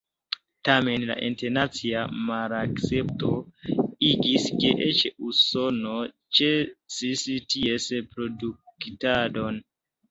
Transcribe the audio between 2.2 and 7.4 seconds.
malakcepto igis, ke eĉ Usono ĉesis